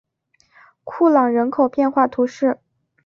[0.83, 2.59] 库朗人口变化图示